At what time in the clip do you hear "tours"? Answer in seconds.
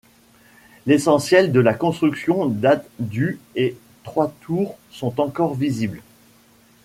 4.41-4.75